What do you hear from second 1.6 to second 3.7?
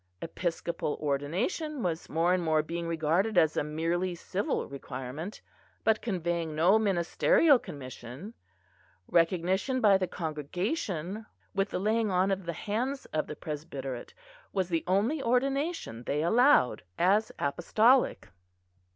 was more and more being regarded as a